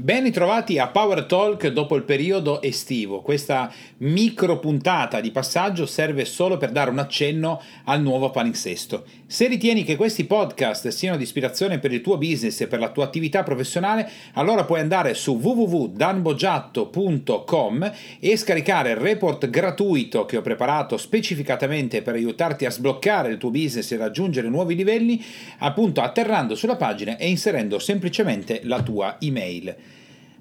Ben 0.00 0.22
ritrovati 0.22 0.78
a 0.78 0.86
Power 0.86 1.24
Talk 1.24 1.66
dopo 1.66 1.96
il 1.96 2.04
periodo 2.04 2.62
estivo. 2.62 3.20
Questa 3.20 3.68
micro 3.96 4.60
puntata 4.60 5.20
di 5.20 5.32
passaggio 5.32 5.86
serve 5.86 6.24
solo 6.24 6.56
per 6.56 6.70
dare 6.70 6.90
un 6.90 7.00
accenno 7.00 7.60
al 7.82 8.00
nuovo 8.00 8.30
palinsesto. 8.30 9.04
Se 9.26 9.48
ritieni 9.48 9.82
che 9.82 9.96
questi 9.96 10.24
podcast 10.24 10.86
siano 10.90 11.16
di 11.16 11.24
ispirazione 11.24 11.80
per 11.80 11.90
il 11.90 12.00
tuo 12.00 12.16
business 12.16 12.60
e 12.60 12.68
per 12.68 12.78
la 12.78 12.90
tua 12.90 13.06
attività 13.06 13.42
professionale, 13.42 14.08
allora 14.34 14.64
puoi 14.64 14.78
andare 14.78 15.14
su 15.14 15.36
www.danbogiatto.com 15.36 17.92
e 18.20 18.36
scaricare 18.36 18.90
il 18.90 18.98
report 18.98 19.50
gratuito 19.50 20.26
che 20.26 20.36
ho 20.36 20.42
preparato 20.42 20.96
specificatamente 20.96 22.02
per 22.02 22.14
aiutarti 22.14 22.66
a 22.66 22.70
sbloccare 22.70 23.30
il 23.30 23.38
tuo 23.38 23.50
business 23.50 23.90
e 23.90 23.96
raggiungere 23.96 24.48
nuovi 24.48 24.76
livelli, 24.76 25.20
appunto 25.58 26.02
atterrando 26.02 26.54
sulla 26.54 26.76
pagina 26.76 27.16
e 27.16 27.28
inserendo 27.28 27.80
semplicemente 27.80 28.60
la 28.62 28.80
tua 28.80 29.16
email. 29.18 29.87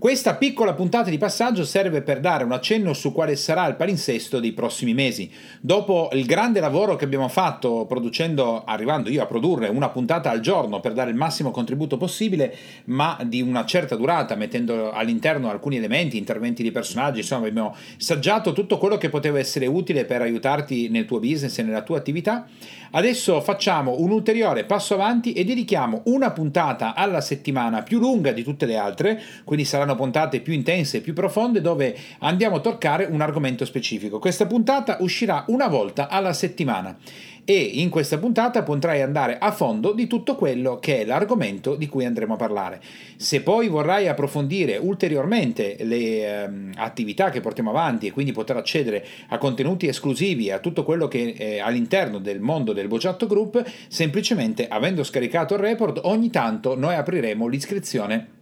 Questa 0.00 0.36
piccola 0.36 0.72
puntata 0.72 1.10
di 1.10 1.18
passaggio 1.18 1.62
serve 1.62 2.00
per 2.00 2.20
dare 2.20 2.42
un 2.42 2.52
accenno 2.52 2.94
su 2.94 3.12
quale 3.12 3.36
sarà 3.36 3.66
il 3.66 3.74
palinsesto 3.74 4.40
dei 4.40 4.52
prossimi 4.52 4.94
mesi. 4.94 5.30
Dopo 5.60 6.08
il 6.14 6.24
grande 6.24 6.58
lavoro 6.58 6.96
che 6.96 7.04
abbiamo 7.04 7.28
fatto 7.28 7.84
producendo, 7.84 8.64
arrivando 8.64 9.10
io 9.10 9.22
a 9.22 9.26
produrre 9.26 9.68
una 9.68 9.90
puntata 9.90 10.30
al 10.30 10.40
giorno 10.40 10.80
per 10.80 10.94
dare 10.94 11.10
il 11.10 11.16
massimo 11.16 11.50
contributo 11.50 11.98
possibile, 11.98 12.56
ma 12.84 13.18
di 13.26 13.42
una 13.42 13.66
certa 13.66 13.94
durata, 13.94 14.36
mettendo 14.36 14.90
all'interno 14.90 15.50
alcuni 15.50 15.76
elementi, 15.76 16.16
interventi 16.16 16.62
di 16.62 16.70
personaggi, 16.70 17.18
insomma 17.18 17.48
abbiamo 17.48 17.76
saggiato 17.98 18.54
tutto 18.54 18.78
quello 18.78 18.96
che 18.96 19.10
poteva 19.10 19.38
essere 19.38 19.66
utile 19.66 20.06
per 20.06 20.22
aiutarti 20.22 20.88
nel 20.88 21.04
tuo 21.04 21.18
business 21.18 21.58
e 21.58 21.62
nella 21.62 21.82
tua 21.82 21.98
attività. 21.98 22.46
Adesso 22.92 23.42
facciamo 23.42 23.96
un 23.98 24.10
ulteriore 24.10 24.64
passo 24.64 24.94
avanti 24.94 25.34
e 25.34 25.44
dedichiamo 25.44 26.04
una 26.06 26.30
puntata 26.30 26.94
alla 26.94 27.20
settimana 27.20 27.82
più 27.82 27.98
lunga 27.98 28.32
di 28.32 28.42
tutte 28.42 28.64
le 28.64 28.76
altre, 28.76 29.20
quindi 29.44 29.66
saranno 29.66 29.88
saranno 29.90 29.94
puntate 29.96 30.40
più 30.40 30.52
intense 30.52 30.98
e 30.98 31.00
più 31.00 31.12
profonde 31.12 31.60
dove 31.60 31.96
andiamo 32.20 32.56
a 32.56 32.60
toccare 32.60 33.04
un 33.04 33.20
argomento 33.20 33.64
specifico. 33.64 34.18
Questa 34.18 34.46
puntata 34.46 34.98
uscirà 35.00 35.44
una 35.48 35.68
volta 35.68 36.08
alla 36.08 36.32
settimana 36.32 36.96
e 37.44 37.56
in 37.56 37.88
questa 37.88 38.18
puntata 38.18 38.62
potrai 38.62 39.02
andare 39.02 39.38
a 39.38 39.50
fondo 39.50 39.92
di 39.92 40.06
tutto 40.06 40.36
quello 40.36 40.78
che 40.78 41.00
è 41.00 41.04
l'argomento 41.04 41.74
di 41.74 41.88
cui 41.88 42.04
andremo 42.04 42.34
a 42.34 42.36
parlare. 42.36 42.80
Se 43.16 43.42
poi 43.42 43.68
vorrai 43.68 44.06
approfondire 44.06 44.76
ulteriormente 44.76 45.76
le 45.80 46.42
ehm, 46.44 46.72
attività 46.76 47.30
che 47.30 47.40
portiamo 47.40 47.70
avanti 47.70 48.06
e 48.06 48.12
quindi 48.12 48.32
poter 48.32 48.56
accedere 48.56 49.04
a 49.28 49.38
contenuti 49.38 49.88
esclusivi 49.88 50.46
e 50.46 50.52
a 50.52 50.58
tutto 50.58 50.84
quello 50.84 51.08
che 51.08 51.34
è 51.36 51.58
all'interno 51.58 52.18
del 52.18 52.40
mondo 52.40 52.72
del 52.72 52.88
Bocciatto 52.88 53.26
Group, 53.26 53.64
semplicemente 53.88 54.68
avendo 54.68 55.02
scaricato 55.02 55.54
il 55.54 55.60
report 55.60 56.00
ogni 56.04 56.30
tanto 56.30 56.76
noi 56.76 56.94
apriremo 56.94 57.46
l'iscrizione 57.48 58.38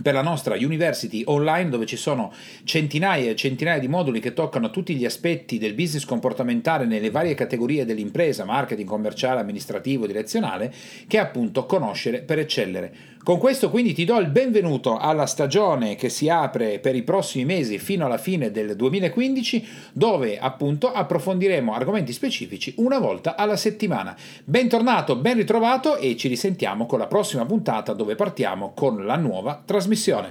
per 0.00 0.14
la 0.14 0.22
nostra 0.22 0.54
university 0.54 1.22
online 1.26 1.70
dove 1.70 1.86
ci 1.86 1.96
sono 1.96 2.32
centinaia 2.64 3.30
e 3.30 3.36
centinaia 3.36 3.78
di 3.78 3.88
moduli 3.88 4.20
che 4.20 4.32
toccano 4.32 4.70
tutti 4.70 4.94
gli 4.94 5.04
aspetti 5.04 5.58
del 5.58 5.74
business 5.74 6.04
comportamentale 6.04 6.86
nelle 6.86 7.10
varie 7.10 7.34
categorie 7.34 7.84
dell'impresa, 7.84 8.44
marketing, 8.44 8.88
commerciale, 8.88 9.40
amministrativo, 9.40 10.06
direzionale, 10.06 10.72
che 11.06 11.18
è 11.18 11.20
appunto 11.20 11.66
conoscere 11.66 12.20
per 12.20 12.38
eccellere. 12.38 13.16
Con 13.28 13.36
questo 13.36 13.68
quindi 13.68 13.92
ti 13.92 14.06
do 14.06 14.16
il 14.20 14.30
benvenuto 14.30 14.96
alla 14.96 15.26
stagione 15.26 15.96
che 15.96 16.08
si 16.08 16.30
apre 16.30 16.78
per 16.78 16.96
i 16.96 17.02
prossimi 17.02 17.44
mesi 17.44 17.78
fino 17.78 18.06
alla 18.06 18.16
fine 18.16 18.50
del 18.50 18.74
2015 18.74 19.68
dove 19.92 20.38
appunto 20.38 20.90
approfondiremo 20.90 21.74
argomenti 21.74 22.14
specifici 22.14 22.72
una 22.78 22.98
volta 22.98 23.36
alla 23.36 23.56
settimana. 23.56 24.16
Bentornato, 24.44 25.16
ben 25.16 25.36
ritrovato 25.36 25.98
e 25.98 26.16
ci 26.16 26.28
risentiamo 26.28 26.86
con 26.86 27.00
la 27.00 27.06
prossima 27.06 27.44
puntata 27.44 27.92
dove 27.92 28.14
partiamo 28.14 28.72
con 28.74 29.04
la 29.04 29.16
nuova 29.16 29.62
trasmissione. 29.62 30.30